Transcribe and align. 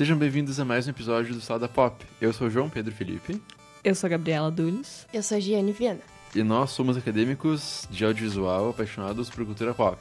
Sejam 0.00 0.16
bem-vindos 0.16 0.58
a 0.58 0.64
mais 0.64 0.86
um 0.86 0.90
episódio 0.92 1.34
do 1.34 1.42
Salada 1.42 1.68
Pop. 1.68 2.02
Eu 2.22 2.32
sou 2.32 2.46
o 2.46 2.50
João 2.50 2.70
Pedro 2.70 2.90
Felipe 2.90 3.38
Eu 3.84 3.94
sou 3.94 4.06
a 4.06 4.10
Gabriela 4.10 4.50
Dulis. 4.50 5.06
Eu 5.12 5.22
sou 5.22 5.36
a 5.36 5.40
Giane 5.40 5.72
Viana. 5.72 6.00
e 6.34 6.42
nós 6.42 6.70
somos 6.70 6.96
acadêmicos 6.96 7.86
de 7.90 8.02
audiovisual 8.02 8.70
apaixonados 8.70 9.28
por 9.28 9.44
cultura 9.44 9.74
pop. 9.74 9.98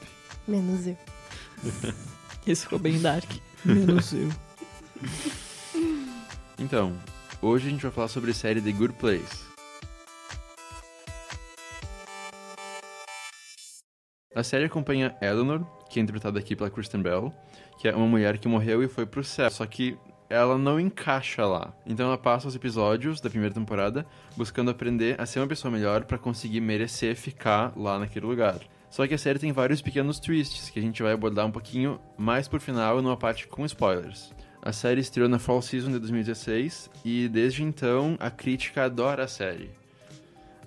Menos 0.47 0.87
eu. 0.87 0.97
Isso 2.47 2.61
ficou 2.63 2.79
bem 2.79 2.97
dark. 3.01 3.29
Menos 3.65 4.13
eu. 4.15 4.29
Então, 6.57 6.97
hoje 7.41 7.67
a 7.67 7.69
gente 7.69 7.81
vai 7.81 7.91
falar 7.91 8.07
sobre 8.07 8.31
a 8.31 8.33
série 8.33 8.61
The 8.61 8.71
Good 8.71 8.93
Place. 8.93 9.48
A 14.35 14.43
série 14.43 14.65
acompanha 14.65 15.15
Eleanor, 15.21 15.65
que 15.89 15.99
é 15.99 16.03
interpretada 16.03 16.37
aqui 16.37 16.55
pela 16.55 16.69
Kristen 16.69 17.01
Bell, 17.01 17.33
que 17.79 17.87
é 17.87 17.95
uma 17.95 18.05
mulher 18.05 18.37
que 18.37 18.47
morreu 18.47 18.83
e 18.83 18.87
foi 18.87 19.03
pro 19.03 19.23
céu, 19.23 19.49
só 19.49 19.65
que 19.65 19.97
ela 20.29 20.55
não 20.55 20.79
encaixa 20.79 21.43
lá. 21.47 21.73
Então 21.83 22.05
ela 22.05 22.17
passa 22.17 22.47
os 22.47 22.55
episódios 22.55 23.19
da 23.19 23.29
primeira 23.29 23.55
temporada 23.55 24.05
buscando 24.37 24.69
aprender 24.69 25.19
a 25.19 25.25
ser 25.25 25.39
uma 25.39 25.47
pessoa 25.47 25.71
melhor 25.71 26.03
pra 26.03 26.19
conseguir 26.19 26.61
merecer 26.61 27.15
ficar 27.15 27.73
lá 27.75 27.97
naquele 27.97 28.27
lugar. 28.27 28.59
Só 28.91 29.07
que 29.07 29.15
a 29.15 29.17
série 29.17 29.39
tem 29.39 29.51
vários 29.51 29.81
pequenos 29.81 30.19
twists 30.19 30.69
que 30.69 30.77
a 30.77 30.81
gente 30.81 31.01
vai 31.01 31.13
abordar 31.13 31.47
um 31.47 31.51
pouquinho 31.51 31.99
mais 32.15 32.47
por 32.47 32.59
final 32.59 33.01
numa 33.01 33.17
parte 33.17 33.47
com 33.47 33.65
spoilers. 33.65 34.31
A 34.61 34.71
série 34.71 35.01
estreou 35.01 35.27
na 35.27 35.39
Fall 35.39 35.61
Season 35.61 35.91
de 35.91 35.97
2016 35.97 36.91
e 37.03 37.27
desde 37.27 37.63
então 37.63 38.15
a 38.19 38.29
crítica 38.29 38.83
adora 38.83 39.23
a 39.23 39.27
série. 39.27 39.78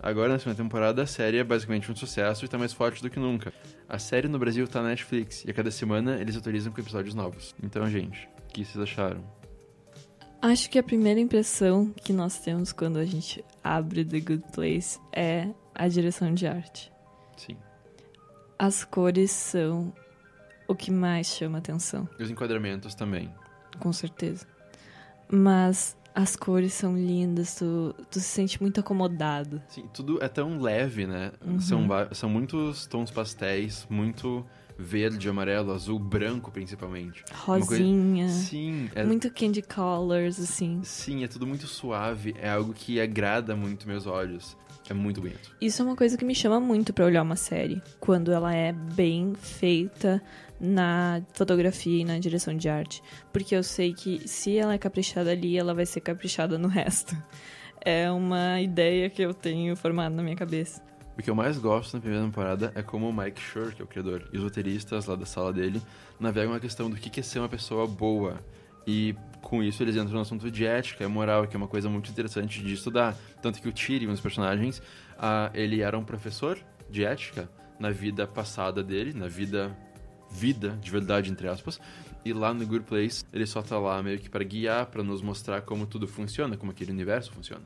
Agora, 0.03 0.33
na 0.33 0.39
segunda 0.39 0.57
temporada, 0.61 1.03
a 1.03 1.07
série 1.07 1.39
é 1.39 1.45
basicamente 1.45 1.91
um 1.91 1.95
sucesso 1.95 2.45
e 2.45 2.49
tá 2.49 2.59
mais 2.59 2.73
forte 2.73 3.01
do 3.01 3.09
que 3.09 3.21
nunca. 3.21 3.53
A 3.89 3.99
série 4.01 4.27
no 4.27 4.39
Brasil 4.39 4.67
tá 4.67 4.83
na 4.83 4.89
Netflix 4.89 5.45
e 5.45 5.51
a 5.51 5.55
cada 5.55 5.71
semana 5.71 6.21
eles 6.21 6.37
atualizam 6.37 6.73
com 6.73 6.81
episódios 6.81 7.15
novos. 7.15 7.55
Então, 7.63 7.89
gente, 7.89 8.29
o 8.49 8.53
que 8.53 8.65
vocês 8.65 8.83
acharam? 8.83 9.23
Acho 10.41 10.69
que 10.69 10.77
a 10.79 10.83
primeira 10.83 11.21
impressão 11.21 11.93
que 12.05 12.13
nós 12.13 12.41
temos 12.41 12.73
quando 12.73 12.99
a 12.99 13.05
gente 13.05 13.45
abre 13.63 14.05
The 14.05 14.19
Good 14.19 14.45
Place 14.53 14.99
é 15.13 15.49
a 15.73 15.87
direção 15.87 16.35
de 16.35 16.49
arte. 16.49 16.91
Sim. 17.37 17.57
As 18.59 18.85
cores 18.85 19.31
são 19.31 19.93
o 20.67 20.75
que 20.75 20.91
mais 20.91 21.29
chama 21.29 21.59
atenção, 21.59 22.09
E 22.19 22.23
os 22.25 22.31
enquadramentos 22.31 22.93
também. 22.97 23.33
com 23.79 23.93
certeza. 23.93 24.47
Mas 25.31 25.97
as 26.15 26.37
cores 26.37 26.73
são 26.75 26.97
lindas, 26.97 27.55
tu, 27.57 27.95
tu 28.11 28.21
se 28.21 28.27
sente 28.27 28.61
muito 28.61 28.81
acomodado. 28.81 29.63
Sim, 29.69 29.85
tudo 29.93 30.23
é 30.23 30.29
tão 30.29 30.61
leve, 30.61 31.07
né? 31.07 31.33
São, 31.61 31.87
va- 31.89 32.09
são 32.13 32.29
muitos 32.29 32.87
tons 32.87 33.11
pastéis, 33.11 33.87
muito 33.89 34.45
verde, 34.79 35.29
amarelo, 35.29 35.73
azul, 35.73 35.99
branco 35.99 36.51
principalmente. 36.51 37.25
Uma 37.47 37.61
coisa- 37.65 37.83
Rosinha, 37.83 38.29
Sim, 38.29 38.91
é, 38.95 39.05
muito 39.05 39.31
candy 39.31 39.63
colors, 39.63 40.41
assim. 40.41 40.81
sim, 40.83 41.23
é 41.25 41.29
tudo 41.29 41.47
muito 41.47 41.67
suave, 41.67 42.35
é 42.41 42.51
algo 42.51 42.73
que 42.73 43.01
agrada 43.01 43.55
muito 43.55 43.87
meus 43.87 44.07
olhos. 44.07 44.57
É 44.91 44.95
muito 44.95 45.21
bonito. 45.21 45.55
Isso 45.61 45.81
é 45.81 45.85
uma 45.85 45.95
coisa 45.95 46.19
que 46.19 46.25
me 46.25 46.35
chama 46.35 46.59
muito 46.59 46.93
pra 46.93 47.05
olhar 47.07 47.23
uma 47.23 47.37
série, 47.37 47.81
quando 48.01 48.33
ela 48.33 48.53
é 48.53 48.73
bem 48.73 49.33
feita 49.37 50.21
na 50.63 51.21
fotografia 51.33 52.03
e 52.03 52.05
na 52.05 52.21
direção 52.21 52.57
de 52.57 52.69
arte, 52.69 53.03
porque 53.33 53.55
eu 53.55 53.65
sei 53.65 53.93
que 53.93 54.29
se 54.29 54.57
ela 54.57 54.75
é 54.75 54.79
caprichada 54.79 55.33
ali, 55.33 55.59
ela 55.59 55.75
vai 55.75 55.85
ser 55.85 56.01
caprichada 56.01 56.57
no 56.57 56.69
resto. 56.69 57.17
É 57.85 58.09
uma 58.13 58.61
ideia 58.61 59.11
que 59.11 59.21
eu 59.21 59.35
tenho 59.35 59.75
formada 59.75 60.15
na 60.15 60.23
minha 60.23 60.37
cabeça. 60.37 60.81
O 61.19 61.21
que 61.21 61.29
eu 61.29 61.35
mais 61.35 61.59
gosto 61.59 61.95
na 61.95 62.01
primeira 62.01 62.25
temporada 62.25 62.71
é 62.77 62.81
como 62.81 63.09
o 63.09 63.13
Mike 63.13 63.41
Schur, 63.41 63.75
que 63.75 63.83
é 63.83 63.85
o 63.85 63.89
criador, 63.89 64.29
e 64.33 64.37
os 64.37 64.45
roteiristas 64.45 65.07
lá 65.07 65.17
da 65.17 65.27
sala 65.27 65.53
dele 65.53 65.83
navegam 66.21 66.55
a 66.55 66.61
questão 66.61 66.89
do 66.89 66.95
que 66.95 67.19
é 67.19 67.23
ser 67.25 67.41
uma 67.41 67.49
pessoa 67.49 67.85
boa. 67.85 68.39
E 68.87 69.17
com 69.41 69.65
isso 69.65 69.83
eles 69.83 69.97
entram 69.97 70.15
no 70.15 70.21
assunto 70.21 70.49
de 70.49 70.65
ética 70.65 71.03
e 71.03 71.07
moral, 71.09 71.49
que 71.49 71.57
é 71.57 71.59
uma 71.59 71.67
coisa 71.67 71.91
muito 71.91 72.09
interessante 72.09 72.63
de 72.63 72.73
estudar. 72.73 73.17
Tanto 73.43 73.61
que 73.61 73.69
o 73.69 73.73
Tyrion, 73.73 74.11
um 74.11 74.13
dos 74.13 74.21
personagens, 74.21 74.81
ah, 75.19 75.51
ele 75.53 75.83
era 75.83 75.99
um 75.99 76.05
professor 76.05 76.57
de 76.89 77.05
ética 77.05 77.51
na 77.81 77.91
vida 77.91 78.29
passada 78.29 78.81
dele, 78.81 79.13
na 79.13 79.27
vida 79.27 79.77
vida 80.33 80.79
de 80.81 80.91
verdade 80.91 81.31
entre 81.31 81.49
aspas. 81.49 81.81
E 82.25 82.33
lá 82.33 82.55
no 82.55 82.65
Good 82.65 82.85
Place, 82.85 83.25
ele 83.33 83.47
só 83.47 83.63
tá 83.63 83.79
lá 83.79 84.01
meio 84.03 84.19
que 84.19 84.31
para 84.31 84.45
guiar, 84.45 84.87
para 84.87 85.03
nos 85.03 85.21
mostrar 85.21 85.63
como 85.63 85.87
tudo 85.87 86.07
funciona, 86.07 86.57
como 86.57 86.71
aquele 86.71 86.93
universo 86.93 87.33
funciona. 87.33 87.65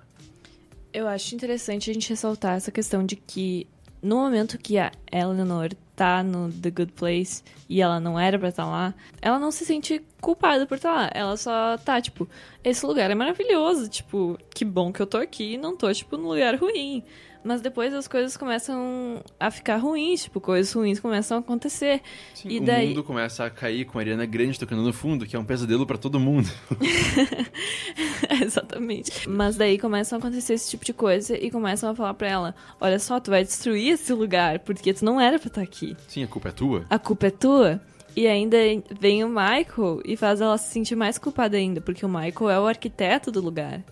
Eu 0.92 1.06
acho 1.06 1.34
interessante 1.34 1.90
a 1.90 1.94
gente 1.94 2.08
ressaltar 2.08 2.56
essa 2.56 2.70
questão 2.70 3.04
de 3.04 3.16
que 3.16 3.66
no 4.02 4.16
momento 4.16 4.56
que 4.56 4.78
a 4.78 4.92
Eleanor 5.12 5.70
tá 5.94 6.22
no 6.22 6.52
The 6.52 6.70
Good 6.70 6.92
Place 6.92 7.42
e 7.68 7.80
ela 7.80 7.98
não 7.98 8.20
era 8.20 8.38
pra 8.38 8.50
estar 8.50 8.66
lá, 8.66 8.94
ela 9.20 9.38
não 9.38 9.50
se 9.50 9.64
sente 9.64 10.02
culpada 10.20 10.66
por 10.66 10.76
estar 10.76 10.92
lá. 10.92 11.10
Ela 11.12 11.36
só 11.36 11.76
tá, 11.78 12.00
tipo, 12.00 12.28
esse 12.62 12.84
lugar 12.86 13.10
é 13.10 13.14
maravilhoso, 13.14 13.88
tipo, 13.88 14.38
que 14.54 14.64
bom 14.64 14.92
que 14.92 15.00
eu 15.00 15.06
tô 15.06 15.16
aqui 15.16 15.54
e 15.54 15.58
não 15.58 15.76
tô, 15.76 15.92
tipo, 15.92 16.16
num 16.16 16.28
lugar 16.28 16.54
ruim. 16.56 17.02
Mas 17.46 17.60
depois 17.60 17.94
as 17.94 18.08
coisas 18.08 18.36
começam 18.36 19.22
a 19.38 19.52
ficar 19.52 19.76
ruins, 19.76 20.24
tipo, 20.24 20.40
coisas 20.40 20.72
ruins 20.72 20.98
começam 20.98 21.36
a 21.36 21.40
acontecer. 21.40 22.02
Sim, 22.34 22.48
E 22.50 22.58
o 22.58 22.64
daí- 22.64 22.88
mundo 22.88 23.04
começa 23.04 23.44
a 23.44 23.50
cair 23.50 23.84
com 23.84 23.98
a 23.98 24.00
Ariana 24.02 24.26
Grande 24.26 24.58
tocando 24.58 24.82
no 24.82 24.92
fundo, 24.92 25.24
que 25.24 25.36
é 25.36 25.38
um 25.38 25.44
pesadelo 25.44 25.86
pra 25.86 25.96
todo 25.96 26.18
mundo. 26.18 26.48
Exatamente. 28.42 29.28
Mas 29.28 29.56
daí 29.56 29.78
começam 29.78 30.16
a 30.16 30.18
acontecer 30.18 30.54
esse 30.54 30.70
tipo 30.70 30.84
de 30.84 30.92
coisa 30.92 31.36
e 31.36 31.50
começam 31.50 31.88
a 31.90 31.94
falar 31.94 32.14
pra 32.14 32.28
ela: 32.28 32.54
olha 32.80 32.98
só, 32.98 33.20
tu 33.20 33.30
vai 33.30 33.44
destruir 33.44 33.90
esse 33.92 34.12
lugar 34.12 34.58
porque 34.60 34.92
tu 34.92 35.04
não 35.04 35.20
era 35.20 35.38
pra 35.38 35.48
estar 35.48 35.62
aqui. 35.62 35.96
Sim, 36.08 36.24
a 36.24 36.26
culpa 36.26 36.48
é 36.48 36.52
tua. 36.52 36.84
A 36.90 36.98
culpa 36.98 37.26
é 37.28 37.30
tua. 37.30 37.80
E 38.16 38.26
ainda 38.26 38.56
vem 38.98 39.22
o 39.24 39.28
Michael 39.28 40.00
e 40.04 40.16
faz 40.16 40.40
ela 40.40 40.56
se 40.56 40.72
sentir 40.72 40.96
mais 40.96 41.18
culpada 41.18 41.56
ainda, 41.56 41.80
porque 41.82 42.04
o 42.04 42.08
Michael 42.08 42.50
é 42.50 42.58
o 42.58 42.66
arquiteto 42.66 43.30
do 43.30 43.42
lugar. 43.42 43.84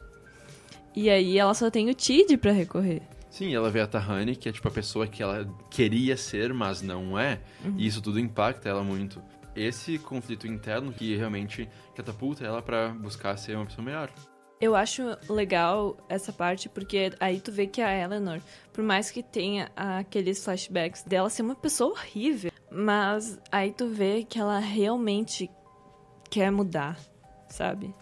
E 0.97 1.11
aí 1.11 1.39
ela 1.39 1.53
só 1.55 1.71
tem 1.71 1.91
o 1.91 1.95
Tid 1.95 2.37
pra 2.39 2.51
recorrer. 2.53 3.03
Sim, 3.35 3.53
ela 3.53 3.69
vê 3.69 3.81
a 3.81 3.87
Tahani, 3.89 4.37
que 4.37 4.49
é 4.49 4.53
tipo 4.53 4.69
a 4.69 4.71
pessoa 4.71 5.09
que 5.09 5.21
ela 5.21 5.45
queria 5.69 6.17
ser, 6.17 6.55
mas 6.55 6.83
não 6.83 7.19
é. 7.19 7.41
E 7.77 7.85
isso 7.85 8.01
tudo 8.01 8.21
impacta 8.21 8.69
ela 8.69 8.85
muito. 8.85 9.21
Esse 9.57 9.99
conflito 9.99 10.47
interno 10.47 10.93
que 10.93 11.17
realmente 11.17 11.69
catapulta 11.97 12.45
ela 12.45 12.63
pra 12.63 12.91
buscar 12.91 13.37
ser 13.37 13.57
uma 13.57 13.67
pessoa 13.67 13.85
melhor. 13.85 14.09
Eu 14.61 14.77
acho 14.77 15.03
legal 15.29 15.97
essa 16.09 16.33
parte 16.33 16.69
porque 16.69 17.13
aí 17.19 17.41
tu 17.41 17.51
vê 17.51 17.67
que 17.67 17.83
a 17.83 17.93
Eleanor, 17.93 18.41
por 18.73 18.85
mais 18.85 19.11
que 19.11 19.21
tenha 19.21 19.69
aqueles 19.75 20.45
flashbacks 20.45 21.03
dela 21.03 21.29
ser 21.29 21.43
uma 21.43 21.57
pessoa 21.57 21.91
horrível, 21.91 22.53
mas 22.71 23.41
aí 23.51 23.73
tu 23.73 23.89
vê 23.89 24.23
que 24.23 24.39
ela 24.39 24.61
realmente 24.61 25.51
quer 26.31 26.53
mudar, 26.53 26.97
sabe? 27.49 27.93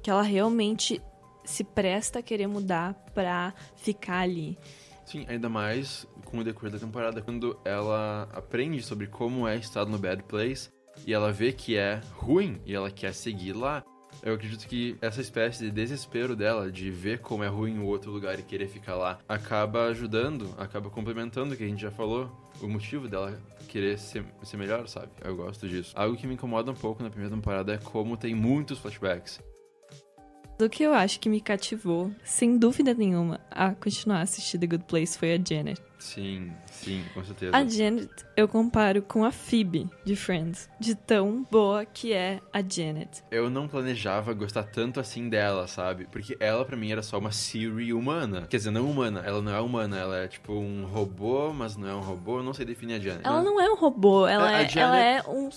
Que 0.00 0.10
ela 0.10 0.22
realmente 0.22 1.02
se 1.44 1.64
presta 1.64 2.20
a 2.20 2.22
querer 2.22 2.46
mudar 2.46 2.94
pra 3.14 3.54
ficar 3.76 4.20
ali. 4.20 4.58
Sim, 5.04 5.26
ainda 5.28 5.48
mais 5.48 6.06
com 6.26 6.38
o 6.38 6.44
decorrer 6.44 6.72
da 6.72 6.78
temporada, 6.78 7.20
quando 7.20 7.58
ela 7.64 8.28
aprende 8.32 8.80
sobre 8.82 9.08
como 9.08 9.46
é 9.46 9.56
estar 9.56 9.84
no 9.84 9.98
Bad 9.98 10.22
Place 10.22 10.70
e 11.06 11.12
ela 11.12 11.32
vê 11.32 11.52
que 11.52 11.76
é 11.76 12.00
ruim 12.12 12.60
e 12.64 12.74
ela 12.74 12.90
quer 12.90 13.12
seguir 13.12 13.52
lá. 13.52 13.82
Eu 14.22 14.34
acredito 14.34 14.68
que 14.68 14.96
essa 15.00 15.20
espécie 15.20 15.64
de 15.64 15.70
desespero 15.70 16.36
dela 16.36 16.70
de 16.70 16.90
ver 16.90 17.20
como 17.20 17.42
é 17.42 17.48
ruim 17.48 17.78
o 17.78 17.86
outro 17.86 18.10
lugar 18.10 18.38
e 18.38 18.42
querer 18.42 18.68
ficar 18.68 18.94
lá 18.94 19.18
acaba 19.28 19.86
ajudando, 19.86 20.54
acaba 20.58 20.90
complementando 20.90 21.54
o 21.54 21.56
que 21.56 21.64
a 21.64 21.66
gente 21.66 21.80
já 21.80 21.90
falou, 21.90 22.30
o 22.60 22.68
motivo 22.68 23.08
dela 23.08 23.40
querer 23.68 23.98
ser, 23.98 24.24
ser 24.42 24.56
melhor, 24.56 24.86
sabe? 24.88 25.08
Eu 25.24 25.34
gosto 25.36 25.68
disso. 25.68 25.92
Algo 25.96 26.16
que 26.16 26.26
me 26.26 26.34
incomoda 26.34 26.70
um 26.70 26.74
pouco 26.74 27.02
na 27.02 27.08
primeira 27.08 27.34
temporada 27.34 27.74
é 27.74 27.78
como 27.78 28.16
tem 28.16 28.34
muitos 28.34 28.78
flashbacks. 28.78 29.40
Do 30.60 30.68
que 30.68 30.82
eu 30.82 30.92
acho 30.92 31.18
que 31.20 31.26
me 31.30 31.40
cativou, 31.40 32.12
sem 32.22 32.58
dúvida 32.58 32.92
nenhuma, 32.92 33.40
a 33.50 33.70
continuar 33.74 34.18
a 34.18 34.22
assistir 34.24 34.58
The 34.58 34.66
Good 34.66 34.84
Place 34.84 35.16
foi 35.16 35.32
a 35.32 35.38
Janet. 35.42 35.80
Sim, 35.98 36.52
sim, 36.66 37.02
com 37.14 37.24
certeza. 37.24 37.56
A 37.56 37.64
Janet 37.66 38.10
eu 38.36 38.46
comparo 38.46 39.00
com 39.00 39.24
a 39.24 39.30
Phoebe 39.32 39.88
de 40.04 40.14
Friends, 40.14 40.68
de 40.78 40.94
tão 40.94 41.46
boa 41.50 41.86
que 41.86 42.12
é 42.12 42.40
a 42.52 42.58
Janet. 42.60 43.22
Eu 43.30 43.48
não 43.48 43.66
planejava 43.68 44.34
gostar 44.34 44.64
tanto 44.64 45.00
assim 45.00 45.30
dela, 45.30 45.66
sabe? 45.66 46.06
Porque 46.12 46.36
ela 46.38 46.62
pra 46.62 46.76
mim 46.76 46.92
era 46.92 47.02
só 47.02 47.18
uma 47.18 47.32
Siri 47.32 47.94
humana. 47.94 48.46
Quer 48.50 48.58
dizer, 48.58 48.70
não 48.70 48.90
humana, 48.90 49.22
ela 49.24 49.40
não 49.40 49.54
é 49.54 49.60
humana, 49.62 49.96
ela 49.98 50.16
é 50.18 50.28
tipo 50.28 50.52
um 50.52 50.84
robô, 50.84 51.54
mas 51.54 51.74
não 51.74 51.88
é 51.88 51.94
um 51.94 52.00
robô, 52.00 52.40
eu 52.40 52.42
não 52.42 52.52
sei 52.52 52.66
definir 52.66 52.94
a 52.94 52.98
Janet. 52.98 53.26
Ela 53.26 53.42
não 53.42 53.58
é 53.58 53.70
um 53.70 53.76
robô, 53.76 54.26
ela, 54.26 54.58
É, 54.58 54.64
é, 54.64 54.68
Janet- 54.68 54.76
ela 54.78 54.98
é 54.98 55.22
um 55.26 55.50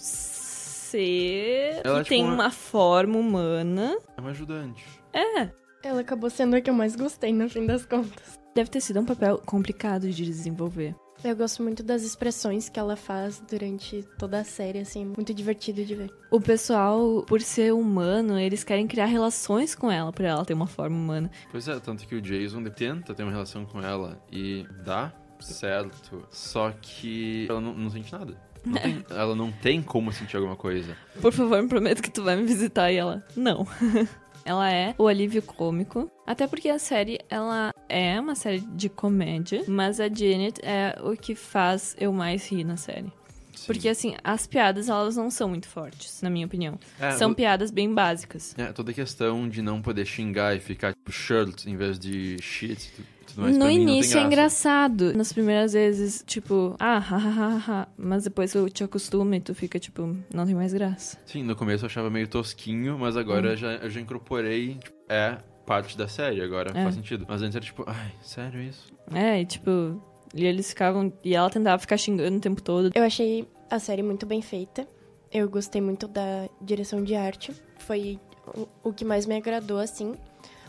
ser 0.97 1.81
Ela 1.83 1.99
é 1.99 2.03
que 2.03 2.09
tipo 2.09 2.09
tem 2.09 2.23
uma- 2.23 2.33
uma 2.33 2.51
forma 2.51 3.17
humana. 3.17 3.97
É 4.15 4.21
uma 4.21 4.29
ajudante. 4.31 4.83
É, 5.11 5.49
Ela 5.83 5.99
acabou 6.01 6.29
sendo 6.29 6.55
a 6.55 6.61
que 6.61 6.69
eu 6.69 6.73
mais 6.73 6.95
gostei, 6.95 7.33
no 7.33 7.49
fim 7.49 7.65
das 7.65 7.85
contas. 7.85 8.39
deve 8.55 8.69
ter 8.69 8.79
sido 8.81 8.99
um 9.01 9.05
papel 9.05 9.37
complicado 9.45 10.09
de 10.09 10.23
desenvolver. 10.23 10.95
Eu 11.23 11.35
gosto 11.35 11.61
muito 11.63 11.81
das 11.83 12.03
expressões 12.03 12.69
que 12.69 12.79
ela 12.79 12.95
faz 12.95 13.41
durante 13.49 14.03
toda 14.17 14.39
a 14.39 14.43
série, 14.43 14.79
assim, 14.79 15.05
muito 15.05 15.33
divertido 15.33 15.83
de 15.83 15.95
ver. 15.95 16.09
O 16.31 16.39
pessoal, 16.39 17.23
por 17.27 17.41
ser 17.41 17.73
humano, 17.73 18.37
eles 18.39 18.63
querem 18.63 18.85
criar 18.87 19.05
relações 19.05 19.73
com 19.75 19.89
ela, 19.91 20.11
por 20.13 20.23
ela 20.25 20.43
ter 20.45 20.53
uma 20.53 20.67
forma 20.67 20.95
humana. 20.95 21.31
Pois 21.51 21.67
é, 21.67 21.79
tanto 21.79 22.05
que 22.07 22.15
o 22.15 22.21
Jason 22.21 22.63
tenta 22.65 23.13
ter 23.15 23.23
uma 23.23 23.31
relação 23.31 23.65
com 23.65 23.81
ela 23.81 24.21
e 24.31 24.65
dá 24.85 25.11
certo, 25.39 26.25
só 26.29 26.71
que 26.81 27.45
ela 27.49 27.59
não, 27.61 27.73
não 27.73 27.89
sente 27.89 28.11
nada. 28.11 28.37
Não 28.65 28.73
tem- 28.81 29.05
ela 29.11 29.35
não 29.35 29.51
tem 29.51 29.81
como 29.81 30.11
sentir 30.11 30.37
alguma 30.37 30.55
coisa. 30.55 30.95
Por 31.21 31.31
favor, 31.33 31.61
me 31.61 31.67
prometo 31.67 32.01
que 32.01 32.11
tu 32.11 32.23
vai 32.23 32.35
me 32.35 32.43
visitar. 32.45 32.91
E 32.91 32.95
ela, 32.97 33.25
não. 33.35 33.67
ela 34.45 34.71
é 34.71 34.93
o 34.97 35.07
alívio 35.07 35.41
cômico. 35.41 36.11
Até 36.25 36.47
porque 36.47 36.69
a 36.69 36.79
série, 36.79 37.19
ela 37.29 37.71
é 37.89 38.19
uma 38.19 38.35
série 38.35 38.59
de 38.59 38.89
comédia. 38.89 39.63
Mas 39.67 39.99
a 39.99 40.07
Janet 40.07 40.59
é 40.63 40.97
o 41.03 41.15
que 41.15 41.35
faz 41.35 41.95
eu 41.99 42.11
mais 42.13 42.47
rir 42.49 42.63
na 42.63 42.77
série. 42.77 43.11
Sim. 43.55 43.67
Porque, 43.67 43.87
assim, 43.87 44.15
as 44.23 44.47
piadas, 44.47 44.89
elas 44.89 45.15
não 45.15 45.29
são 45.29 45.47
muito 45.47 45.67
fortes, 45.67 46.21
na 46.23 46.29
minha 46.29 46.45
opinião. 46.45 46.77
É, 46.99 47.11
são 47.11 47.31
o- 47.31 47.35
piadas 47.35 47.69
bem 47.69 47.93
básicas. 47.93 48.55
É, 48.57 48.73
toda 48.73 48.89
a 48.91 48.93
questão 48.93 49.47
de 49.47 49.61
não 49.61 49.79
poder 49.81 50.05
xingar 50.05 50.55
e 50.55 50.59
ficar 50.59 50.91
tipo 50.93 51.11
shirt 51.11 51.65
em 51.67 51.77
vez 51.77 51.99
de 51.99 52.35
shit 52.41 52.91
e 53.33 53.35
tudo 53.35 53.43
mais. 53.43 53.57
no 53.57 53.69
início 53.69 54.11
é 54.11 54.21
graça. 54.21 54.27
engraçado. 54.27 55.13
Nas 55.17 55.33
primeiras 55.33 55.73
vezes, 55.73 56.23
tipo, 56.25 56.75
ah, 56.79 56.97
ha, 56.97 57.15
ha, 57.17 57.17
ha, 57.17 57.63
ha. 57.81 57.87
Mas 57.97 58.23
depois 58.23 58.51
tu 58.51 58.69
te 58.69 58.83
acostuma 58.83 59.35
e 59.35 59.39
tu 59.41 59.53
fica, 59.53 59.79
tipo, 59.79 60.15
não 60.33 60.45
tem 60.45 60.55
mais 60.55 60.73
graça. 60.73 61.17
Sim, 61.25 61.43
no 61.43 61.55
começo 61.55 61.83
eu 61.83 61.87
achava 61.87 62.09
meio 62.09 62.27
tosquinho, 62.27 62.97
mas 62.97 63.17
agora 63.17 63.49
eu, 63.51 63.57
já, 63.57 63.73
eu 63.73 63.89
já 63.89 63.99
incorporei. 63.99 64.75
Tipo, 64.75 64.95
é 65.09 65.37
parte 65.65 65.97
da 65.97 66.07
série, 66.07 66.41
agora 66.41 66.71
É. 66.77 66.83
faz 66.83 66.95
sentido. 66.95 67.25
Mas 67.27 67.41
antes 67.41 67.55
era 67.55 67.65
tipo, 67.65 67.83
ai, 67.87 68.11
sério 68.21 68.61
isso? 68.61 68.93
É, 69.13 69.41
e 69.41 69.45
tipo, 69.45 70.01
e 70.35 70.45
eles 70.45 70.69
ficavam. 70.69 71.11
E 71.23 71.35
ela 71.35 71.49
tentava 71.49 71.77
ficar 71.79 71.97
xingando 71.97 72.37
o 72.37 72.39
tempo 72.41 72.61
todo. 72.61 72.91
Eu 72.93 73.03
achei 73.03 73.47
a 73.69 73.79
série 73.79 74.03
muito 74.03 74.25
bem 74.25 74.41
feita. 74.41 74.87
Eu 75.31 75.49
gostei 75.49 75.81
muito 75.81 76.07
da 76.07 76.47
direção 76.61 77.03
de 77.03 77.15
arte. 77.15 77.51
Foi 77.79 78.19
o, 78.55 78.67
o 78.89 78.93
que 78.93 79.03
mais 79.03 79.25
me 79.25 79.35
agradou, 79.35 79.79
assim. 79.79 80.13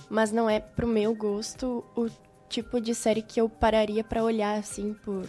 Mas 0.09 0.31
não 0.33 0.49
é 0.49 0.61
pro 0.61 0.87
meu 0.87 1.15
gosto 1.15 1.85
o 1.97 2.07
tipo 2.55 2.81
de 2.81 2.95
série 2.95 3.23
que 3.23 3.41
eu 3.41 3.49
pararia 3.49 4.05
pra 4.05 4.23
olhar, 4.23 4.57
assim, 4.59 4.95
por, 4.95 5.27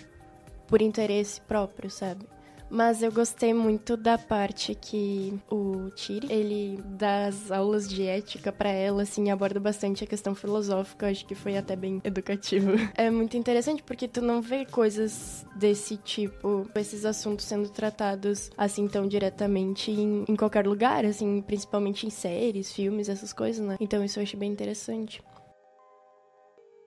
por 0.68 0.82
interesse 0.82 1.42
próprio, 1.42 1.90
sabe? 1.90 2.26
Mas 2.70 3.04
eu 3.04 3.12
gostei 3.12 3.54
muito 3.54 3.96
da 3.96 4.18
parte 4.18 4.74
que 4.74 5.40
o 5.52 5.90
Tiri, 5.92 6.28
ele 6.32 6.80
dá 6.84 7.28
as 7.28 7.52
aulas 7.52 7.88
de 7.88 8.04
ética 8.04 8.52
pra 8.52 8.70
ela, 8.70 9.04
assim, 9.04 9.30
aborda 9.30 9.60
bastante 9.60 10.04
a 10.04 10.08
questão 10.08 10.34
filosófica, 10.34 11.10
acho 11.10 11.26
que 11.26 11.36
foi 11.36 11.58
até 11.58 11.76
bem 11.76 12.02
educativo. 12.04 12.72
É 12.98 13.10
muito 13.10 13.38
interessante 13.38 13.84
porque 13.84 14.08
tu 14.08 14.22
não 14.22 14.42
vê 14.42 14.66
coisas 14.66 15.46
desse 15.56 15.98
tipo, 15.98 16.68
esses 16.76 17.06
assuntos 17.06 17.46
sendo 17.46 17.70
tratados 17.70 18.50
assim 18.58 18.88
tão 18.88 19.08
diretamente 19.08 19.92
em, 19.92 20.26
em 20.28 20.36
qualquer 20.36 20.66
lugar, 20.66 21.06
assim, 21.06 21.42
principalmente 21.42 22.08
em 22.08 22.10
séries, 22.10 22.72
filmes, 22.72 23.10
essas 23.10 23.32
coisas, 23.32 23.66
né? 23.66 23.78
Então 23.80 24.04
isso 24.04 24.20
eu 24.20 24.24
achei 24.24 24.40
bem 24.40 24.52
interessante. 24.52 25.22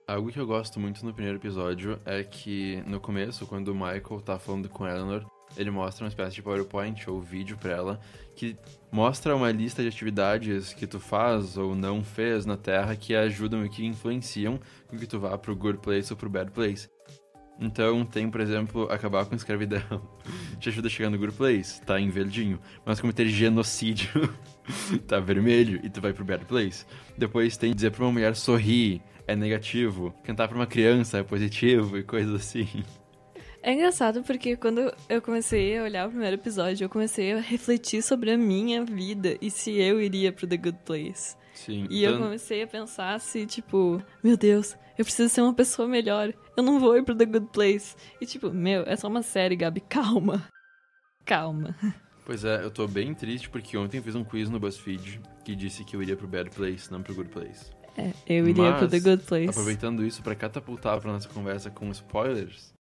Algo 0.09 0.31
que 0.31 0.39
eu 0.39 0.47
gosto 0.47 0.79
muito 0.79 1.05
no 1.05 1.13
primeiro 1.13 1.37
episódio 1.37 1.99
é 2.03 2.23
que 2.23 2.81
no 2.87 2.99
começo, 2.99 3.45
quando 3.45 3.67
o 3.67 3.75
Michael 3.75 4.21
tá 4.25 4.39
falando 4.39 4.67
com 4.67 4.87
Eleanor, 4.87 5.23
ele 5.55 5.69
mostra 5.69 6.03
uma 6.03 6.07
espécie 6.07 6.33
de 6.33 6.41
PowerPoint 6.41 7.07
ou 7.07 7.21
vídeo 7.21 7.55
pra 7.55 7.73
ela 7.73 7.99
que 8.35 8.57
mostra 8.91 9.35
uma 9.35 9.51
lista 9.51 9.83
de 9.83 9.87
atividades 9.87 10.73
que 10.73 10.87
tu 10.87 10.99
faz 10.99 11.57
ou 11.57 11.75
não 11.75 12.03
fez 12.03 12.43
na 12.43 12.57
Terra 12.57 12.95
que 12.95 13.15
ajudam 13.15 13.63
e 13.63 13.69
que 13.69 13.85
influenciam 13.85 14.59
com 14.87 14.97
que 14.97 15.05
tu 15.05 15.19
vá 15.19 15.37
pro 15.37 15.55
good 15.55 15.77
place 15.77 16.11
ou 16.11 16.17
pro 16.17 16.27
bad 16.27 16.49
place. 16.49 16.89
Então 17.59 18.03
tem, 18.03 18.31
por 18.31 18.41
exemplo, 18.41 18.91
acabar 18.91 19.25
com 19.25 19.35
a 19.35 19.37
escravidão. 19.37 20.01
Te 20.59 20.69
ajuda 20.69 20.87
a 20.87 20.89
chegar 20.89 21.11
no 21.11 21.19
good 21.19 21.33
place, 21.33 21.79
tá 21.81 21.99
em 21.99 22.09
verdinho. 22.09 22.59
Mas 22.83 22.99
cometer 22.99 23.27
genocídio, 23.27 24.33
tá 25.05 25.19
vermelho 25.19 25.79
e 25.83 25.89
tu 25.89 26.01
vai 26.01 26.13
pro 26.13 26.25
bad 26.25 26.45
place. 26.45 26.83
Depois 27.15 27.57
tem 27.57 27.75
dizer 27.75 27.91
pra 27.91 28.05
uma 28.05 28.13
mulher 28.13 28.35
sorrir, 28.35 29.03
é 29.31 29.35
negativo. 29.35 30.13
Cantar 30.23 30.47
pra 30.47 30.57
uma 30.57 30.67
criança 30.67 31.17
é 31.19 31.23
positivo 31.23 31.97
e 31.97 32.03
coisas 32.03 32.33
assim. 32.35 32.67
É 33.61 33.73
engraçado 33.73 34.23
porque 34.23 34.55
quando 34.55 34.91
eu 35.09 35.21
comecei 35.21 35.77
a 35.77 35.83
olhar 35.83 36.07
o 36.07 36.09
primeiro 36.11 36.35
episódio, 36.35 36.85
eu 36.85 36.89
comecei 36.89 37.33
a 37.33 37.39
refletir 37.39 38.01
sobre 38.01 38.31
a 38.31 38.37
minha 38.37 38.85
vida 38.85 39.37
e 39.41 39.51
se 39.51 39.71
eu 39.79 40.01
iria 40.01 40.31
pro 40.31 40.47
The 40.47 40.57
Good 40.57 40.79
Place. 40.85 41.35
Sim. 41.53 41.85
E 41.89 42.03
eu 42.03 42.11
então- 42.11 42.23
comecei 42.23 42.63
a 42.63 42.67
pensar 42.67 43.19
se, 43.19 43.45
tipo, 43.45 44.01
meu 44.23 44.37
Deus, 44.37 44.77
eu 44.97 45.03
preciso 45.03 45.27
ser 45.27 45.41
uma 45.41 45.53
pessoa 45.53 45.87
melhor. 45.89 46.33
Eu 46.55 46.63
não 46.63 46.79
vou 46.79 46.95
ir 46.97 47.03
pro 47.03 47.13
The 47.15 47.25
Good 47.25 47.49
Place. 47.51 47.95
E, 48.21 48.25
tipo, 48.25 48.49
meu, 48.49 48.83
é 48.83 48.95
só 48.95 49.09
uma 49.09 49.21
série, 49.21 49.57
Gabi, 49.57 49.81
calma. 49.89 50.47
Calma. 51.25 51.75
Pois 52.25 52.45
é, 52.45 52.63
eu 52.63 52.71
tô 52.71 52.87
bem 52.87 53.13
triste 53.13 53.49
porque 53.49 53.77
ontem 53.77 53.97
eu 53.97 54.03
fiz 54.03 54.15
um 54.15 54.23
quiz 54.23 54.49
no 54.49 54.59
BuzzFeed 54.59 55.19
que 55.43 55.55
disse 55.55 55.83
que 55.83 55.95
eu 55.95 56.01
iria 56.01 56.15
pro 56.15 56.27
bad 56.27 56.49
place, 56.51 56.89
não 56.91 57.03
pro 57.03 57.13
good 57.13 57.29
place. 57.29 57.71
É, 57.97 58.13
eu 58.27 58.47
iria 58.47 58.73
pro 58.73 58.87
The 58.87 58.99
Good 58.99 59.23
Place. 59.23 59.49
Aproveitando 59.49 60.05
isso 60.05 60.21
pra 60.21 60.35
catapultar 60.35 60.99
pra 60.99 61.11
nossa 61.11 61.29
conversa 61.29 61.69
com 61.69 61.89
spoilers, 61.91 62.73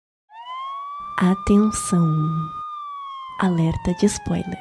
Atenção! 1.21 2.49
Alerta 3.41 3.93
de 3.99 4.07
spoiler. 4.07 4.57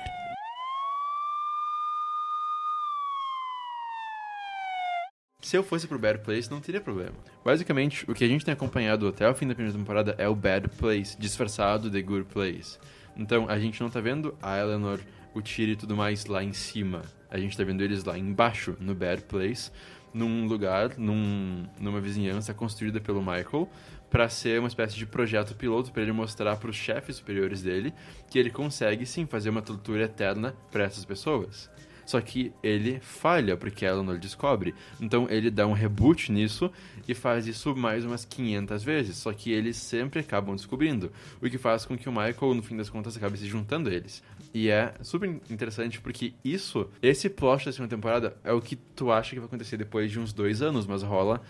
Se 5.39 5.55
eu 5.55 5.61
fosse 5.61 5.88
pro 5.88 5.99
Bad 5.99 6.23
Place, 6.23 6.49
não 6.49 6.59
teria 6.59 6.81
problema. 6.81 7.13
Basicamente, 7.45 8.09
o 8.09 8.13
que 8.15 8.23
a 8.23 8.27
gente 8.27 8.44
tem 8.44 8.55
acompanhado 8.55 9.07
até 9.07 9.29
o 9.29 9.35
fim 9.35 9.47
da 9.47 9.53
primeira 9.53 9.77
temporada 9.77 10.15
é 10.17 10.27
o 10.27 10.33
Bad 10.33 10.67
Place, 10.69 11.15
disfarçado 11.19 11.91
de 11.91 12.01
Good 12.01 12.25
Place. 12.25 12.79
Então, 13.15 13.47
a 13.47 13.59
gente 13.59 13.79
não 13.79 13.91
tá 13.91 14.01
vendo 14.01 14.35
a 14.41 14.57
Eleanor, 14.57 14.99
o 15.35 15.44
Tyr 15.44 15.69
e 15.69 15.75
tudo 15.75 15.95
mais 15.95 16.25
lá 16.25 16.44
em 16.44 16.53
cima. 16.53 17.03
A 17.29 17.38
gente 17.38 17.55
tá 17.55 17.63
vendo 17.63 17.83
eles 17.83 18.03
lá 18.03 18.17
embaixo, 18.17 18.75
no 18.79 18.95
Bad 18.95 19.21
Place, 19.25 19.71
num 20.13 20.48
lugar, 20.48 20.98
num, 20.98 21.65
numa 21.80 22.00
vizinhança 22.00 22.54
construída 22.54 23.00
pelo 23.00 23.19
Michael, 23.19 23.69
pra 24.09 24.30
ser 24.30 24.59
uma 24.59 24.68
espécie 24.68 24.95
de 24.95 25.06
projeto 25.06 25.56
piloto 25.56 25.92
pra 25.92 26.01
ele 26.01 26.12
mostrar 26.12 26.56
pros 26.57 26.75
chefes 26.75 27.18
superiores 27.18 27.62
dele 27.62 27.94
que 28.30 28.39
ele 28.39 28.50
consegue 28.50 29.06
sim 29.06 29.25
fazer 29.25 29.50
uma 29.50 29.62
tortura 29.62 30.04
eterna 30.04 30.56
pra 30.71 30.83
essas 30.83 31.04
pessoas. 31.06 31.69
Só 32.07 32.21
que 32.21 32.54
ele 32.63 33.01
falha, 33.01 33.57
porque 33.57 33.86
a 33.86 33.89
Eleanor 33.89 34.18
descobre. 34.18 34.74
Então 35.00 35.27
ele 35.30 35.51
dá 35.51 35.68
um 35.68 35.74
reboot 35.74 36.31
nisso 36.31 36.71
e 37.06 37.13
faz 37.13 37.45
isso 37.45 37.75
mais 37.75 38.06
umas 38.06 38.24
500 38.24 38.81
vezes. 38.81 39.18
Só 39.18 39.33
que 39.33 39.51
eles 39.51 39.75
sempre 39.75 40.21
acabam 40.21 40.56
descobrindo. 40.56 41.12
O 41.42 41.50
que 41.50 41.57
faz 41.57 41.86
com 41.86 41.98
que 41.98 42.07
o 42.07 42.12
Michael, 42.12 42.56
no 42.56 42.63
fim 42.63 42.77
das 42.77 42.89
contas, 42.89 43.18
acabe 43.18 43.38
se 43.38 43.45
juntando 43.45 43.89
a 43.89 43.94
eles. 43.94 44.24
E 44.54 44.69
é 44.69 44.94
super 45.01 45.30
interessante 45.50 46.00
porque 46.00 46.33
isso, 46.45 46.89
esse 47.01 47.30
plot 47.30 47.65
da 47.65 47.74
segunda 47.74 47.94
temporada, 47.94 48.38
é 48.42 48.54
o 48.54 48.62
que 48.62 48.77
tu 48.77 49.12
acha 49.12 49.31
que 49.31 49.39
vai 49.39 49.48
acontecer 49.48 49.75
depois 49.75 50.09
de 50.09 50.18
uns 50.18 50.31
dois 50.31 50.62
anos, 50.62 50.88
mas 50.88 51.04
rola 51.04 51.42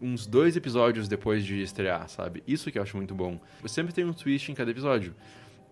uns 0.00 0.28
dois 0.28 0.56
episódios 0.56 1.08
depois 1.08 1.44
de 1.44 1.60
estrear, 1.60 2.08
sabe? 2.08 2.40
Isso 2.46 2.70
que 2.70 2.78
eu 2.78 2.82
acho 2.84 2.96
muito 2.96 3.16
bom. 3.16 3.40
Sempre 3.66 3.92
tem 3.92 4.04
um 4.04 4.12
twist 4.12 4.48
em 4.48 4.54
cada 4.54 4.70
episódio. 4.70 5.12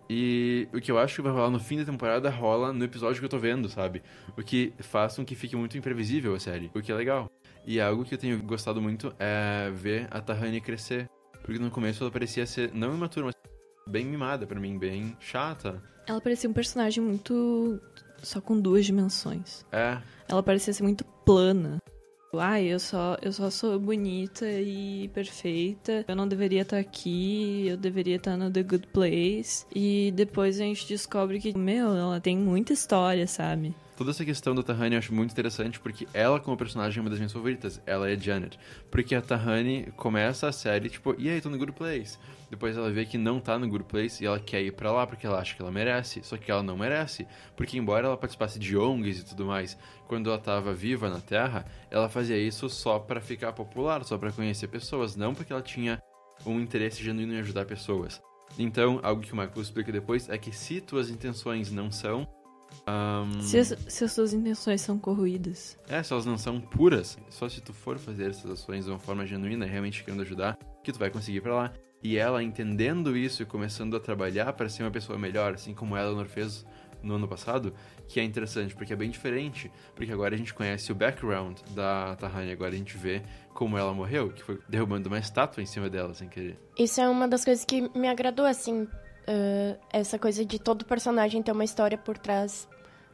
E 0.09 0.67
o 0.73 0.79
que 0.79 0.91
eu 0.91 0.97
acho 0.97 1.15
que 1.15 1.21
vai 1.21 1.31
rolar 1.31 1.49
no 1.49 1.59
fim 1.59 1.77
da 1.77 1.85
temporada 1.85 2.29
rola 2.29 2.71
no 2.71 2.83
episódio 2.83 3.19
que 3.19 3.25
eu 3.25 3.29
tô 3.29 3.37
vendo, 3.37 3.67
sabe? 3.69 4.01
O 4.37 4.43
que 4.43 4.73
faz 4.79 5.15
com 5.15 5.25
que 5.25 5.35
fique 5.35 5.55
muito 5.55 5.77
imprevisível 5.77 6.33
a 6.33 6.39
série, 6.39 6.71
o 6.73 6.81
que 6.81 6.91
é 6.91 6.95
legal. 6.95 7.29
E 7.65 7.81
algo 7.81 8.05
que 8.05 8.13
eu 8.13 8.17
tenho 8.17 8.41
gostado 8.41 8.81
muito 8.81 9.13
é 9.19 9.69
ver 9.73 10.07
a 10.09 10.21
Tahani 10.21 10.61
crescer. 10.61 11.09
Porque 11.43 11.59
no 11.59 11.69
começo 11.69 12.03
ela 12.03 12.11
parecia 12.11 12.45
ser 12.45 12.73
não 12.73 12.93
imatura, 12.93 13.25
mas 13.25 13.35
bem 13.85 14.05
mimada 14.05 14.47
pra 14.47 14.59
mim, 14.59 14.77
bem 14.77 15.15
chata. 15.19 15.81
Ela 16.07 16.21
parecia 16.21 16.49
um 16.49 16.53
personagem 16.53 17.03
muito. 17.03 17.81
só 18.23 18.39
com 18.39 18.59
duas 18.59 18.85
dimensões. 18.85 19.65
É, 19.71 19.97
Ela 20.29 20.41
parecia 20.41 20.71
ser 20.73 20.83
muito 20.83 21.03
plana. 21.25 21.79
Ai, 22.33 22.65
eu 22.65 22.79
só, 22.79 23.17
eu 23.21 23.31
só 23.31 23.49
sou 23.49 23.79
bonita 23.79 24.45
e 24.45 25.09
perfeita. 25.13 26.03
Eu 26.07 26.15
não 26.15 26.27
deveria 26.27 26.61
estar 26.61 26.77
aqui, 26.77 27.67
eu 27.67 27.77
deveria 27.77 28.17
estar 28.17 28.35
no 28.35 28.51
The 28.51 28.63
Good 28.63 28.87
Place. 28.87 29.65
E 29.73 30.11
depois 30.15 30.59
a 30.59 30.63
gente 30.63 30.87
descobre 30.87 31.39
que, 31.39 31.57
meu, 31.57 31.95
ela 31.95 32.19
tem 32.19 32.37
muita 32.37 32.73
história, 32.73 33.25
sabe? 33.27 33.73
Toda 33.97 34.11
essa 34.11 34.23
questão 34.23 34.53
da 34.53 34.61
Tahani 34.61 34.93
eu 34.93 34.99
acho 34.99 35.11
muito 35.11 35.31
interessante 35.31 35.79
porque 35.79 36.07
ela, 36.13 36.39
como 36.39 36.55
personagem, 36.55 36.99
é 36.99 37.01
uma 37.01 37.09
das 37.09 37.17
minhas 37.17 37.33
favoritas. 37.33 37.81
Ela 37.83 38.07
é 38.07 38.15
Janet. 38.15 38.59
Porque 38.91 39.15
a 39.15 39.21
Tahani 39.23 39.91
começa 39.97 40.47
a 40.47 40.51
série, 40.51 40.87
tipo, 40.87 41.15
e 41.17 41.27
aí, 41.27 41.41
tô 41.41 41.49
no 41.49 41.57
Good 41.57 41.71
Place. 41.71 42.15
Depois 42.47 42.77
ela 42.77 42.91
vê 42.91 43.05
que 43.05 43.17
não 43.17 43.39
tá 43.39 43.57
no 43.57 43.67
Good 43.67 43.85
Place 43.85 44.23
e 44.23 44.27
ela 44.27 44.39
quer 44.39 44.61
ir 44.61 44.71
pra 44.71 44.91
lá 44.91 45.07
porque 45.07 45.25
ela 45.25 45.39
acha 45.39 45.55
que 45.55 45.63
ela 45.63 45.71
merece. 45.71 46.21
Só 46.21 46.37
que 46.37 46.51
ela 46.51 46.61
não 46.61 46.77
merece. 46.77 47.25
Porque, 47.55 47.75
embora 47.75 48.05
ela 48.05 48.15
participasse 48.15 48.59
de 48.59 48.77
ONGs 48.77 49.21
e 49.21 49.25
tudo 49.25 49.47
mais, 49.47 49.75
quando 50.07 50.29
ela 50.29 50.37
tava 50.37 50.75
viva 50.75 51.09
na 51.09 51.19
Terra, 51.19 51.65
ela 51.89 52.07
fazia 52.07 52.37
isso 52.37 52.69
só 52.69 52.99
pra 52.99 53.19
ficar 53.19 53.51
popular, 53.53 54.03
só 54.03 54.15
pra 54.15 54.31
conhecer 54.31 54.67
pessoas, 54.67 55.15
não 55.15 55.33
porque 55.33 55.51
ela 55.51 55.61
tinha 55.63 55.99
um 56.45 56.59
interesse 56.59 57.03
genuíno 57.03 57.33
em 57.33 57.39
ajudar 57.39 57.65
pessoas. 57.65 58.21
Então, 58.59 58.99
algo 59.01 59.23
que 59.23 59.33
o 59.33 59.35
Michael 59.35 59.59
explica 59.59 59.91
depois 59.91 60.29
é 60.29 60.37
que 60.37 60.55
se 60.55 60.81
tuas 60.81 61.09
intenções 61.09 61.71
não 61.71 61.91
são. 61.91 62.27
Ahn, 62.87 63.41
Se, 63.41 63.59
as, 63.59 63.75
se 63.87 64.03
as 64.05 64.11
suas 64.11 64.33
intenções 64.33 64.81
são 64.81 64.97
corroídas. 64.97 65.77
é, 65.89 66.01
se 66.01 66.13
elas 66.13 66.25
não 66.25 66.37
são 66.37 66.59
puras, 66.59 67.17
só 67.29 67.47
se 67.49 67.61
tu 67.61 67.73
for 67.73 67.97
fazer 67.99 68.29
essas 68.29 68.49
ações 68.49 68.85
de 68.85 68.91
uma 68.91 68.99
forma 68.99 69.25
genuína, 69.25 69.65
realmente 69.65 70.03
querendo 70.03 70.21
ajudar, 70.21 70.57
que 70.83 70.91
tu 70.91 70.99
vai 70.99 71.09
conseguir 71.09 71.37
ir 71.37 71.41
pra 71.41 71.55
lá. 71.55 71.73
E 72.01 72.15
ela 72.17 72.43
entendendo 72.43 73.17
isso 73.17 73.41
e 73.41 73.45
começando 73.45 73.97
a 73.97 73.99
trabalhar 73.99 74.53
para 74.53 74.69
ser 74.69 74.83
uma 74.83 74.91
pessoa 74.91 75.17
melhor, 75.17 75.53
assim 75.55 75.73
como 75.73 75.95
a 75.95 76.01
Eleanor 76.01 76.27
fez 76.27 76.65
no 77.01 77.15
ano 77.15 77.27
passado, 77.27 77.73
que 78.07 78.19
é 78.19 78.23
interessante, 78.23 78.75
porque 78.75 78.93
é 78.93 78.95
bem 78.95 79.09
diferente, 79.09 79.71
porque 79.95 80.11
agora 80.11 80.33
a 80.33 80.37
gente 80.37 80.53
conhece 80.53 80.91
o 80.91 80.95
background 80.95 81.57
da 81.75 82.15
Tahani, 82.15 82.51
agora 82.51 82.73
a 82.73 82.77
gente 82.77 82.97
vê 82.97 83.21
como 83.53 83.77
ela 83.77 83.93
morreu, 83.93 84.29
que 84.31 84.43
foi 84.43 84.59
derrubando 84.69 85.07
uma 85.07 85.19
estátua 85.19 85.61
em 85.61 85.65
cima 85.65 85.89
dela 85.89 86.13
sem 86.13 86.27
querer. 86.29 86.59
Isso 86.77 87.01
é 87.01 87.07
uma 87.09 87.27
das 87.27 87.43
coisas 87.43 87.65
que 87.65 87.81
me 87.97 88.07
agradou, 88.07 88.45
assim, 88.45 88.83
uh, 88.83 89.79
essa 89.91 90.17
coisa 90.17 90.43
de 90.45 90.59
todo 90.59 90.85
personagem 90.85 91.41
ter 91.43 91.51
uma 91.51 91.63
história 91.63 91.97
por 91.97 92.17
trás, 92.17 92.67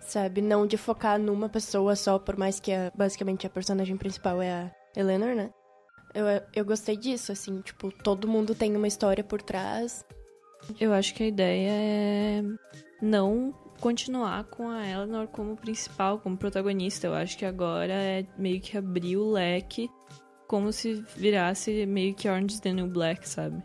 sabe? 0.07 0.41
Não 0.41 0.65
de 0.65 0.77
focar 0.77 1.19
numa 1.19 1.49
pessoa 1.49 1.95
só, 1.95 2.19
por 2.19 2.37
mais 2.37 2.59
que 2.59 2.71
a, 2.71 2.91
basicamente 2.95 3.47
a 3.47 3.49
personagem 3.49 3.97
principal 3.97 4.41
é 4.41 4.51
a 4.51 4.71
Eleanor, 4.95 5.35
né? 5.35 5.49
Eu, 6.13 6.25
eu 6.53 6.65
gostei 6.65 6.95
disso, 6.95 7.31
assim, 7.31 7.61
tipo, 7.61 7.91
todo 7.91 8.27
mundo 8.27 8.53
tem 8.53 8.75
uma 8.75 8.87
história 8.87 9.23
por 9.23 9.41
trás. 9.41 10.05
Eu 10.79 10.93
acho 10.93 11.13
que 11.15 11.23
a 11.23 11.27
ideia 11.27 11.71
é 11.71 12.43
não 13.01 13.53
continuar 13.81 14.43
com 14.45 14.69
a 14.69 14.87
Eleanor 14.87 15.27
como 15.27 15.57
principal, 15.57 16.19
como 16.19 16.37
protagonista. 16.37 17.07
Eu 17.07 17.13
acho 17.13 17.37
que 17.37 17.45
agora 17.45 17.93
é 17.93 18.25
meio 18.37 18.61
que 18.61 18.77
abrir 18.77 19.17
o 19.17 19.31
leque 19.31 19.89
como 20.47 20.71
se 20.71 21.03
virasse 21.17 21.85
meio 21.85 22.13
que 22.13 22.29
Orange 22.29 22.53
is 22.53 22.59
the 22.59 22.71
New 22.71 22.87
Black, 22.87 23.27
sabe? 23.27 23.63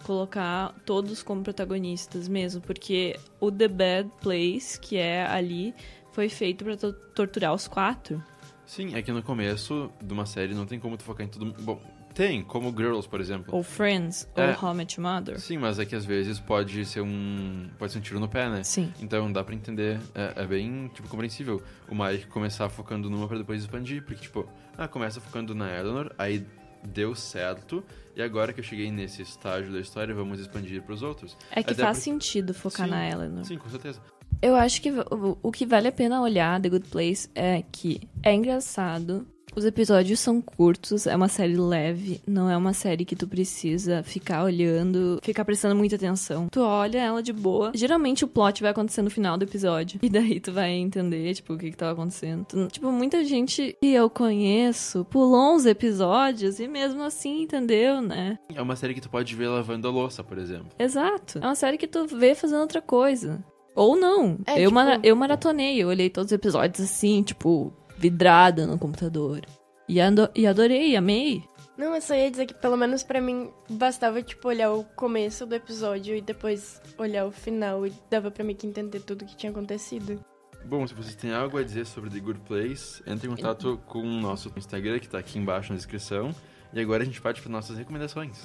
Colocar 0.00 0.74
todos 0.84 1.22
como 1.22 1.42
protagonistas 1.42 2.28
mesmo, 2.28 2.60
porque 2.60 3.18
o 3.38 3.50
The 3.50 3.68
Bad 3.68 4.10
Place, 4.20 4.78
que 4.80 4.96
é 4.96 5.26
ali, 5.26 5.74
foi 6.12 6.28
feito 6.28 6.64
para 6.64 6.76
torturar 6.76 7.54
os 7.54 7.68
quatro. 7.68 8.22
Sim, 8.66 8.94
é 8.94 9.02
que 9.02 9.12
no 9.12 9.22
começo 9.22 9.90
de 10.02 10.12
uma 10.12 10.26
série 10.26 10.54
não 10.54 10.66
tem 10.66 10.78
como 10.78 10.96
tu 10.96 11.04
focar 11.04 11.26
em 11.26 11.28
tudo. 11.28 11.52
Bom, 11.62 11.80
tem, 12.14 12.42
como 12.42 12.70
Girls, 12.70 13.08
por 13.08 13.20
exemplo. 13.20 13.54
Ou 13.54 13.62
Friends, 13.62 14.28
é, 14.36 14.48
ou 14.48 14.64
How 14.64 14.72
I 14.72 14.76
Met 14.76 15.00
Your 15.00 15.10
Mother. 15.10 15.40
Sim, 15.40 15.58
mas 15.58 15.78
é 15.78 15.84
que 15.84 15.94
às 15.94 16.04
vezes 16.04 16.38
pode 16.38 16.84
ser 16.84 17.00
um. 17.00 17.68
Pode 17.78 17.92
ser 17.92 17.98
um 17.98 18.02
tiro 18.02 18.20
no 18.20 18.28
pé, 18.28 18.48
né? 18.48 18.62
Sim. 18.62 18.92
Então 19.00 19.32
dá 19.32 19.42
pra 19.42 19.54
entender. 19.54 19.98
É, 20.14 20.42
é 20.42 20.46
bem, 20.46 20.90
tipo, 20.94 21.08
compreensível 21.08 21.62
o 21.88 21.94
Mike 21.94 22.26
começar 22.26 22.68
focando 22.68 23.08
numa 23.08 23.26
pra 23.26 23.38
depois 23.38 23.62
expandir. 23.62 24.02
Porque, 24.04 24.22
tipo, 24.22 24.46
ah, 24.76 24.86
começa 24.86 25.20
focando 25.20 25.54
na 25.54 25.70
Eleanor, 25.70 26.12
aí 26.18 26.46
deu 26.84 27.14
certo. 27.14 27.84
E 28.14 28.22
agora 28.22 28.52
que 28.52 28.60
eu 28.60 28.64
cheguei 28.64 28.90
nesse 28.90 29.22
estágio 29.22 29.72
da 29.72 29.80
história, 29.80 30.14
vamos 30.14 30.38
expandir 30.40 30.82
pros 30.82 31.02
outros. 31.02 31.36
É 31.50 31.62
que 31.62 31.72
Até 31.72 31.82
faz 31.82 31.98
sentido 31.98 32.52
focar 32.52 32.86
sim, 32.86 32.90
na 32.90 33.08
Eleanor. 33.08 33.44
Sim, 33.44 33.56
com 33.56 33.70
certeza. 33.70 34.00
Eu 34.40 34.56
acho 34.56 34.82
que 34.82 34.90
o, 34.90 35.38
o 35.42 35.52
que 35.52 35.64
vale 35.64 35.88
a 35.88 35.92
pena 35.92 36.20
olhar 36.20 36.60
The 36.60 36.68
Good 36.68 36.88
Place 36.88 37.30
é 37.34 37.62
que 37.70 38.08
é 38.22 38.34
engraçado, 38.34 39.26
os 39.54 39.64
episódios 39.64 40.20
são 40.20 40.40
curtos, 40.40 41.06
é 41.06 41.14
uma 41.14 41.28
série 41.28 41.56
leve, 41.56 42.20
não 42.26 42.48
é 42.48 42.56
uma 42.56 42.72
série 42.72 43.04
que 43.04 43.16
tu 43.16 43.26
precisa 43.26 44.02
ficar 44.02 44.44
olhando, 44.44 45.18
ficar 45.22 45.44
prestando 45.44 45.76
muita 45.76 45.96
atenção. 45.96 46.48
Tu 46.48 46.60
olha 46.60 46.98
ela 46.98 47.22
de 47.22 47.32
boa. 47.32 47.72
Geralmente 47.74 48.24
o 48.24 48.28
plot 48.28 48.62
vai 48.62 48.70
acontecer 48.70 49.02
no 49.02 49.10
final 49.10 49.36
do 49.36 49.44
episódio. 49.44 50.00
E 50.02 50.08
daí 50.08 50.40
tu 50.40 50.52
vai 50.52 50.70
entender, 50.70 51.34
tipo, 51.34 51.54
o 51.54 51.58
que 51.58 51.70
que 51.70 51.76
tava 51.76 51.92
acontecendo. 51.92 52.44
Tu, 52.46 52.68
tipo, 52.68 52.90
muita 52.90 53.24
gente 53.24 53.76
que 53.80 53.92
eu 53.92 54.08
conheço 54.10 55.04
pulou 55.04 55.54
uns 55.54 55.66
episódios 55.66 56.58
e 56.58 56.66
mesmo 56.66 57.02
assim 57.02 57.42
entendeu, 57.42 58.00
né? 58.00 58.38
É 58.54 58.60
uma 58.60 58.76
série 58.76 58.94
que 58.94 59.00
tu 59.00 59.10
pode 59.10 59.34
ver 59.34 59.48
lavando 59.48 59.88
a 59.88 59.90
louça, 59.90 60.24
por 60.24 60.38
exemplo. 60.38 60.68
Exato. 60.78 61.38
É 61.38 61.46
uma 61.46 61.54
série 61.54 61.78
que 61.78 61.86
tu 61.86 62.06
vê 62.06 62.34
fazendo 62.34 62.60
outra 62.60 62.80
coisa. 62.80 63.44
Ou 63.74 63.96
não. 63.96 64.38
É, 64.46 64.58
eu, 64.58 64.68
tipo... 64.68 64.74
mara 64.74 65.00
eu 65.02 65.16
maratonei, 65.16 65.82
eu 65.82 65.88
olhei 65.88 66.10
todos 66.10 66.28
os 66.28 66.32
episódios 66.32 66.84
assim, 66.84 67.22
tipo, 67.22 67.72
vidrada 68.02 68.66
no 68.66 68.76
computador. 68.76 69.42
E, 69.88 70.00
ando 70.00 70.28
e 70.34 70.44
adorei, 70.44 70.96
amei. 70.96 71.44
Não, 71.78 71.94
eu 71.94 72.02
só 72.02 72.14
ia 72.14 72.30
dizer 72.30 72.46
que 72.46 72.54
pelo 72.54 72.76
menos 72.76 73.04
para 73.04 73.20
mim 73.20 73.50
bastava, 73.70 74.20
tipo, 74.22 74.48
olhar 74.48 74.72
o 74.72 74.84
começo 74.96 75.46
do 75.46 75.54
episódio 75.54 76.16
e 76.16 76.20
depois 76.20 76.82
olhar 76.98 77.24
o 77.26 77.30
final 77.30 77.86
e 77.86 77.92
dava 78.10 78.30
pra 78.30 78.44
mim 78.44 78.54
que 78.54 78.66
entender 78.66 79.00
tudo 79.00 79.24
que 79.24 79.36
tinha 79.36 79.50
acontecido. 79.50 80.22
Bom, 80.64 80.86
se 80.86 80.94
vocês 80.94 81.14
têm 81.14 81.32
algo 81.32 81.58
a 81.58 81.62
dizer 81.62 81.86
sobre 81.86 82.10
The 82.10 82.20
Good 82.20 82.40
Place, 82.40 83.02
entre 83.06 83.28
em 83.28 83.34
contato 83.34 83.80
com 83.86 84.00
o 84.00 84.20
nosso 84.20 84.52
Instagram, 84.56 84.98
que 84.98 85.08
tá 85.08 85.18
aqui 85.18 85.38
embaixo 85.38 85.72
na 85.72 85.76
descrição. 85.76 86.34
E 86.72 86.80
agora 86.80 87.02
a 87.02 87.06
gente 87.06 87.20
parte 87.20 87.40
para 87.40 87.50
nossas 87.50 87.78
recomendações. 87.78 88.38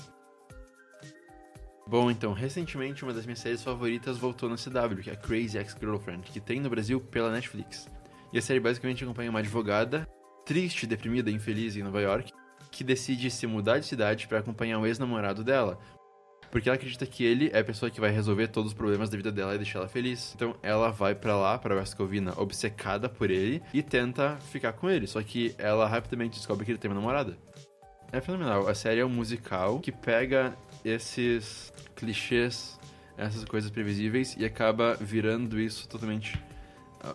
Bom, 1.87 2.11
então, 2.11 2.33
recentemente 2.33 3.03
uma 3.03 3.13
das 3.13 3.25
minhas 3.25 3.39
séries 3.39 3.63
favoritas 3.63 4.17
voltou 4.17 4.49
no 4.49 4.55
CW, 4.55 5.01
que 5.01 5.09
é 5.09 5.15
Crazy 5.15 5.57
Ex-Girlfriend, 5.57 6.23
que 6.23 6.39
tem 6.39 6.59
no 6.59 6.69
Brasil 6.69 6.99
pela 6.99 7.31
Netflix. 7.31 7.87
E 8.31 8.37
a 8.37 8.41
série 8.41 8.59
basicamente 8.59 9.03
acompanha 9.03 9.29
uma 9.29 9.39
advogada 9.39 10.07
triste, 10.45 10.87
deprimida 10.87 11.29
infeliz 11.29 11.75
em 11.75 11.83
Nova 11.83 12.01
York, 12.01 12.31
que 12.71 12.83
decide 12.83 13.29
se 13.29 13.45
mudar 13.45 13.79
de 13.79 13.85
cidade 13.85 14.27
para 14.27 14.39
acompanhar 14.39 14.79
o 14.79 14.85
ex-namorado 14.85 15.43
dela. 15.43 15.77
Porque 16.49 16.69
ela 16.69 16.77
acredita 16.77 17.05
que 17.05 17.25
ele 17.25 17.49
é 17.53 17.59
a 17.59 17.63
pessoa 17.63 17.91
que 17.91 17.99
vai 17.99 18.09
resolver 18.09 18.47
todos 18.47 18.71
os 18.71 18.77
problemas 18.77 19.09
da 19.09 19.17
vida 19.17 19.31
dela 19.31 19.55
e 19.55 19.57
deixar 19.57 19.79
ela 19.79 19.89
feliz. 19.89 20.33
Então 20.35 20.55
ela 20.63 20.89
vai 20.89 21.13
para 21.13 21.35
lá, 21.35 21.57
para 21.57 21.75
West 21.75 21.95
obcecada 22.37 23.09
por 23.09 23.29
ele 23.29 23.61
e 23.73 23.83
tenta 23.83 24.37
ficar 24.37 24.71
com 24.73 24.89
ele. 24.89 25.07
Só 25.07 25.21
que 25.21 25.53
ela 25.57 25.85
rapidamente 25.87 26.37
descobre 26.37 26.65
que 26.65 26.71
ele 26.71 26.79
tem 26.79 26.89
uma 26.89 26.99
namorada. 26.99 27.37
É 28.11 28.21
fenomenal. 28.21 28.67
A 28.67 28.73
série 28.73 29.01
é 29.01 29.05
um 29.05 29.09
musical 29.09 29.81
que 29.81 29.91
pega 29.91 30.57
esses 30.85 31.73
clichês, 31.95 32.79
essas 33.17 33.43
coisas 33.43 33.69
previsíveis 33.69 34.35
e 34.37 34.45
acaba 34.45 34.95
virando 34.95 35.59
isso 35.59 35.89
totalmente 35.89 36.39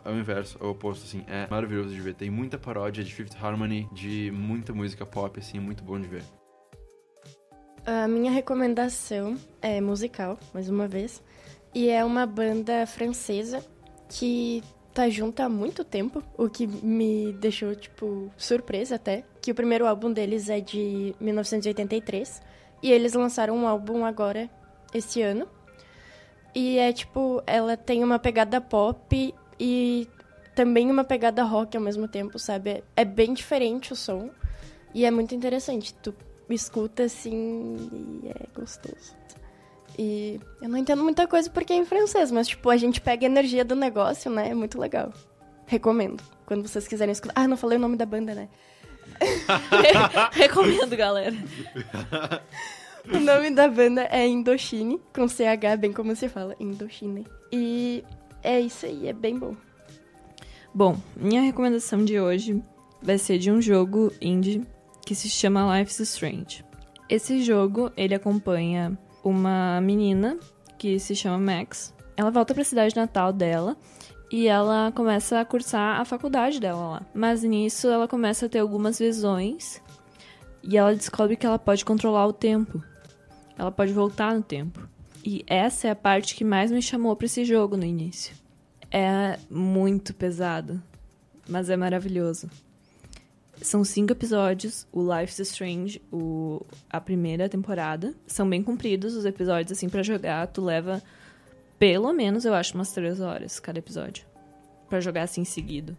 ao 0.05 0.15
inverso, 0.15 0.59
ao 0.61 0.71
oposto, 0.71 1.05
assim, 1.05 1.25
é 1.29 1.47
maravilhoso 1.51 1.91
de 1.91 2.01
ver. 2.01 2.15
Tem 2.15 2.31
muita 2.31 2.59
paródia 2.59 3.03
de 3.03 3.13
Fifth 3.13 3.37
Harmony, 3.41 3.89
de 3.93 4.31
muita 4.31 4.73
música 4.73 5.05
pop, 5.05 5.39
assim, 5.39 5.59
é 5.59 5.61
muito 5.61 5.83
bom 5.83 6.01
de 6.01 6.09
ver. 6.09 6.23
A 7.85 8.07
minha 8.07 8.31
recomendação 8.31 9.37
é 9.61 9.81
musical, 9.81 10.39
mais 10.55 10.69
uma 10.69 10.87
vez, 10.87 11.23
e 11.75 11.89
é 11.89 12.05
uma 12.05 12.25
banda 12.27 12.87
francesa 12.87 13.65
que 14.09 14.63
tá 14.95 15.09
junto 15.09 15.41
há 15.41 15.49
muito 15.49 15.85
tempo, 15.85 16.23
o 16.37 16.49
que 16.49 16.67
me 16.67 17.33
deixou, 17.33 17.75
tipo, 17.75 18.31
surpresa 18.37 18.97
até, 18.97 19.25
que 19.41 19.51
o 19.51 19.55
primeiro 19.55 19.87
álbum 19.87 20.13
deles 20.13 20.49
é 20.49 20.61
de 20.61 21.15
1983, 21.19 22.43
e 22.83 22.93
eles 22.93 23.15
lançaram 23.15 23.57
um 23.57 23.67
álbum 23.67 24.05
agora, 24.05 24.49
esse 24.95 25.23
ano, 25.23 25.49
e 26.55 26.79
é 26.79 26.93
tipo, 26.93 27.43
ela 27.47 27.77
tem 27.77 28.05
uma 28.05 28.19
pegada 28.19 28.61
pop 28.61 29.35
e 29.59 30.09
também 30.55 30.91
uma 30.91 31.05
pegada 31.05 31.43
rock 31.43 31.77
ao 31.77 31.83
mesmo 31.83 32.07
tempo, 32.07 32.39
sabe? 32.39 32.85
É 32.97 33.05
bem 33.05 33.33
diferente 33.33 33.93
o 33.93 33.97
som 33.97 34.31
e 34.95 35.05
é 35.05 35.11
muito 35.11 35.35
interessante. 35.35 35.95
Tu 35.95 36.15
escuta 36.51 37.05
assim 37.05 38.21
e 38.23 38.29
é 38.29 38.47
gostoso. 38.55 39.17
E 39.99 40.41
eu 40.61 40.69
não 40.69 40.79
entendo 40.79 41.03
muita 41.03 41.27
coisa 41.27 41.51
porque 41.51 41.73
é 41.73 41.77
em 41.77 41.85
francês, 41.85 42.31
mas 42.31 42.49
tipo, 42.49 42.71
a 42.71 42.77
gente 42.77 43.01
pega 43.01 43.27
a 43.27 43.31
energia 43.31 43.65
do 43.65 43.77
negócio, 43.77 44.31
né? 44.31 44.51
É 44.51 44.55
muito 44.55 44.79
legal. 44.79 45.13
Recomendo. 45.67 46.23
Quando 46.47 46.67
vocês 46.67 46.87
quiserem 46.87 47.13
escutar. 47.13 47.35
Ah, 47.37 47.49
não 47.49 47.57
falei 47.57 47.79
o 47.79 47.81
nome 47.81 47.97
da 47.97 48.07
banda, 48.07 48.35
né? 48.35 48.49
Recomendo, 50.33 50.97
galera. 50.97 51.37
o 53.13 53.19
nome 53.19 53.51
da 53.51 53.69
banda 53.69 54.03
é 54.11 54.27
Indochine, 54.27 55.01
com 55.15 55.29
CH, 55.29 55.79
bem 55.79 55.93
como 55.93 56.15
se 56.17 56.29
fala, 56.29 56.55
Indochine. 56.59 57.27
E 57.51 58.05
é 58.43 58.61
isso 58.61 58.87
aí, 58.87 59.09
é 59.09 59.13
bem 59.13 59.39
bom. 59.39 59.55
Bom, 60.75 60.97
minha 61.17 61.43
recomendação 61.43 62.05
de 62.05 62.19
hoje 62.19 62.63
vai 63.03 63.19
ser 63.19 63.39
de 63.39 63.51
um 63.51 63.61
jogo 63.61 64.13
indie 64.21 64.67
que 65.05 65.15
se 65.15 65.29
chama 65.29 65.79
Life's 65.79 66.01
Strange. 66.01 66.65
Esse 67.09 67.43
jogo, 67.43 67.91
ele 67.97 68.15
acompanha 68.15 68.97
uma 69.23 69.81
menina 69.81 70.39
que 70.79 70.99
se 70.99 71.15
chama 71.15 71.39
Max. 71.39 71.95
Ela 72.17 72.31
volta 72.31 72.55
para 72.55 72.63
a 72.63 72.67
cidade 72.67 72.97
natal 72.97 73.33
dela 73.33 73.77
e 74.31 74.49
ela 74.49 74.91
começa 74.93 75.39
a 75.39 75.45
cursar 75.45 76.01
a 76.01 76.05
faculdade 76.05 76.59
dela 76.59 76.89
lá. 76.89 77.03
Mas 77.15 77.43
nisso 77.43 77.89
ela 77.89 78.09
começa 78.09 78.47
a 78.47 78.49
ter 78.49 78.61
algumas 78.61 78.99
visões 78.99 79.83
e 80.63 80.77
ela 80.77 80.95
descobre 80.95 81.37
que 81.37 81.45
ela 81.45 81.59
pode 81.59 81.85
controlar 81.85 82.27
o 82.27 82.33
tempo. 82.33 82.83
Ela 83.59 83.71
pode 83.71 83.93
voltar 83.93 84.35
no 84.35 84.43
tempo. 84.43 84.89
E 85.25 85.45
essa 85.47 85.89
é 85.89 85.91
a 85.91 85.97
parte 85.97 86.35
que 86.35 86.45
mais 86.45 86.71
me 86.71 86.83
chamou 86.83 87.15
para 87.15 87.27
esse 87.27 87.45
jogo 87.45 87.77
no 87.77 87.85
início. 87.85 88.35
É 88.91 89.39
muito 89.49 90.13
pesado, 90.13 90.83
mas 91.49 91.71
é 91.71 91.77
maravilhoso. 91.77 92.51
São 93.61 93.85
cinco 93.85 94.13
episódios, 94.13 94.87
o 94.93 95.01
Life's 95.03 95.39
Strange, 95.39 96.03
o, 96.13 96.67
a 96.91 97.01
primeira 97.01 97.49
temporada. 97.49 98.13
São 98.27 98.49
bem 98.49 98.63
compridos 98.63 99.15
os 99.15 99.25
episódios, 99.25 99.71
assim, 99.71 99.89
para 99.89 100.03
jogar. 100.03 100.49
Tu 100.49 100.61
leva, 100.61 101.01
pelo 101.79 102.13
menos, 102.13 102.45
eu 102.45 102.55
acho, 102.55 102.75
umas 102.75 102.91
três 102.93 103.21
horas 103.21 103.61
cada 103.61 103.79
episódio. 103.79 104.27
para 104.89 105.01
jogar 105.01 105.23
assim 105.23 105.45
seguido. 105.45 105.97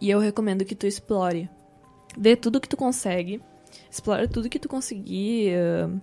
E 0.00 0.10
eu 0.10 0.18
recomendo 0.18 0.64
que 0.64 0.74
tu 0.74 0.86
explore. 0.86 1.48
Vê 2.16 2.36
tudo 2.36 2.60
que 2.60 2.68
tu 2.68 2.76
consegue. 2.76 3.40
Explora 3.90 4.28
tudo 4.28 4.48
que 4.48 4.58
tu 4.58 4.68
conseguir. 4.68 5.54
Uh, 5.56 6.00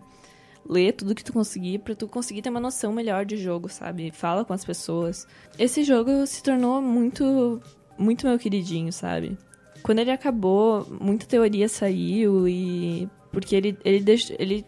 ler 0.67 0.93
tudo 0.93 1.15
que 1.15 1.23
tu 1.23 1.33
conseguir 1.33 1.79
para 1.79 1.95
tu 1.95 2.07
conseguir 2.07 2.41
ter 2.41 2.49
uma 2.49 2.59
noção 2.59 2.93
melhor 2.93 3.25
de 3.25 3.37
jogo, 3.37 3.69
sabe? 3.69 4.11
Fala 4.11 4.45
com 4.45 4.53
as 4.53 4.65
pessoas. 4.65 5.27
Esse 5.57 5.83
jogo 5.83 6.25
se 6.25 6.41
tornou 6.41 6.81
muito 6.81 7.61
muito 7.97 8.27
meu 8.27 8.39
queridinho, 8.39 8.91
sabe? 8.91 9.37
Quando 9.81 9.99
ele 9.99 10.11
acabou, 10.11 10.87
muita 10.99 11.25
teoria 11.25 11.67
saiu 11.67 12.47
e 12.47 13.09
porque 13.31 13.55
ele 13.55 13.77
ele 13.83 13.99
deixa, 13.99 14.35
ele 14.39 14.65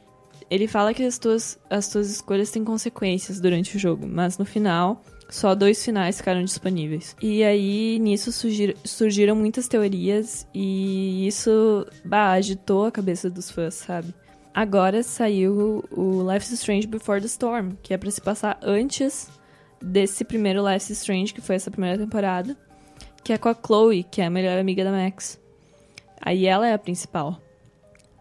ele 0.50 0.68
fala 0.68 0.94
que 0.94 1.04
as 1.04 1.18
tuas 1.18 1.60
as 1.70 1.90
tuas 1.90 2.10
escolhas 2.10 2.52
têm 2.52 2.64
consequências 2.64 3.40
durante 3.40 3.75
o 3.75 3.80
jogo, 3.80 4.08
mas 4.08 4.38
no 4.38 4.46
final 4.46 5.02
só 5.30 5.56
dois 5.56 5.84
finais 5.84 6.18
ficaram 6.18 6.44
disponíveis. 6.44 7.16
E 7.22 7.44
aí, 7.44 7.98
nisso 8.00 8.32
surgir, 8.32 8.78
surgiram 8.84 9.36
muitas 9.36 9.68
teorias 9.68 10.48
e 10.54 11.28
isso 11.28 11.86
bah, 12.04 12.32
agitou 12.32 12.86
a 12.86 12.92
cabeça 12.92 13.30
dos 13.30 13.50
fãs, 13.50 13.74
sabe? 13.74 14.14
Agora 14.55 15.03
saiu 15.03 15.83
o 15.91 16.31
Life 16.31 16.45
is 16.45 16.53
Strange 16.53 16.88
Before 16.88 17.19
the 17.19 17.27
Storm, 17.27 17.71
que 17.83 17.93
é 17.93 17.97
pra 17.97 18.09
se 18.09 18.21
passar 18.21 18.57
antes 18.63 19.29
desse 19.81 20.24
primeiro 20.24 20.65
Life 20.65 20.89
is 20.93 21.00
Strange, 21.00 21.33
que 21.33 21.41
foi 21.41 21.55
essa 21.55 21.69
primeira 21.69 21.97
temporada, 21.97 22.55
que 23.21 23.33
é 23.33 23.38
com 23.38 23.50
a 23.50 23.53
Chloe, 23.53 24.03
que 24.03 24.21
é 24.21 24.25
a 24.27 24.29
melhor 24.29 24.57
amiga 24.57 24.85
da 24.85 24.91
Max. 24.91 25.38
Aí 26.21 26.45
ela 26.45 26.65
é 26.65 26.74
a 26.74 26.79
principal. 26.79 27.41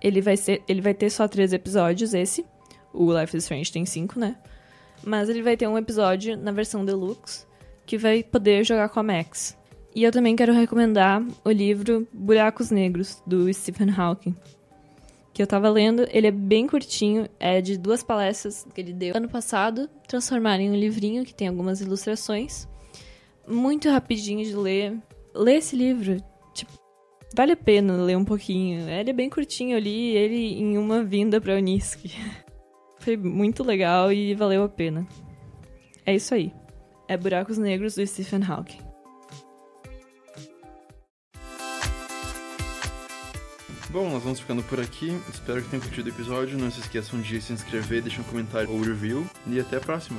Ele 0.03 0.21
vai, 0.21 0.37
ser, 0.37 0.61
ele 0.67 0.81
vai 0.81 0.93
ter 0.93 1.09
só 1.09 1.29
três 1.29 1.53
episódios, 1.53 2.13
esse. 2.13 2.45
O 2.93 3.17
Life 3.17 3.37
is 3.37 3.45
Strange 3.45 3.73
tem 3.73 3.87
cinco, 3.87 4.19
né? 4.19 4.37
Mas 5.05 5.29
ele 5.29 5.41
vai 5.41 5.57
ter 5.57 5.69
um 5.69 5.79
episódio 5.79 6.37
na 6.37 6.51
versão 6.51 6.85
deluxe, 6.85 7.47
que 7.87 7.97
vai 7.97 8.25
poder 8.25 8.65
jogar 8.65 8.89
com 8.89 8.99
a 8.99 9.05
Max. 9.05 9.57
E 9.95 10.03
eu 10.03 10.11
também 10.11 10.35
quero 10.35 10.53
recomendar 10.53 11.25
o 11.45 11.51
livro 11.51 12.09
Buracos 12.13 12.73
Negros, 12.73 13.23
do 13.25 13.53
Stephen 13.55 13.91
Hawking. 13.97 14.35
Que 15.35 15.43
eu 15.43 15.47
tava 15.49 15.69
lendo, 15.69 16.07
ele 16.11 16.29
é 16.29 16.31
bem 16.31 16.67
curtinho, 16.67 17.29
é 17.41 17.61
de 17.61 17.77
duas 17.77 18.05
palestras 18.05 18.65
que 18.73 18.81
ele 18.81 18.93
deu 18.93 19.17
ano 19.17 19.29
passado, 19.29 19.91
transformaram 20.07 20.63
em 20.63 20.71
um 20.71 20.77
livrinho 20.77 21.25
que 21.25 21.35
tem 21.35 21.49
algumas 21.49 21.81
ilustrações. 21.81 22.69
Muito 23.47 23.91
rapidinho 23.91 24.45
de 24.45 24.55
ler. 24.55 24.97
Ler 25.35 25.57
esse 25.57 25.75
livro, 25.75 26.23
tipo, 26.55 26.71
vale 27.37 27.51
a 27.51 27.57
pena 27.57 27.97
ler 27.97 28.17
um 28.17 28.25
pouquinho. 28.25 28.89
Ele 28.89 29.11
é 29.11 29.13
bem 29.13 29.29
curtinho, 29.29 29.77
eu 29.77 29.81
li 29.81 30.17
ele 30.17 30.55
em 30.55 30.79
uma 30.79 31.03
vinda 31.03 31.41
pra 31.41 31.57
Unisc. 31.57 31.99
Foi 33.01 33.17
muito 33.17 33.65
legal 33.65 34.13
e 34.13 34.35
valeu 34.35 34.63
a 34.63 34.69
pena. 34.69 35.05
É 36.07 36.15
isso 36.15 36.33
aí. 36.33 36.53
É 37.09 37.17
Buracos 37.17 37.59
Negros 37.59 37.97
do 37.97 38.07
Stephen 38.07 38.45
Hawking. 38.45 38.84
Bom, 43.95 44.11
nós 44.11 44.25
vamos 44.25 44.41
ficando 44.41 44.61
por 44.65 44.81
aqui. 44.81 45.17
Espero 45.33 45.63
que 45.63 45.69
tenham 45.69 45.81
curtido 45.81 46.11
o 46.11 46.13
episódio. 46.13 46.59
Não 46.59 46.69
se 46.69 46.81
esqueçam 46.81 47.21
de 47.21 47.41
se 47.41 47.53
inscrever, 47.53 48.03
deixar 48.03 48.23
um 48.23 48.25
comentário 48.25 48.69
ou 48.69 48.81
review. 48.81 49.25
E 49.47 49.61
até 49.61 49.77
a 49.77 49.81
próxima. 49.81 50.19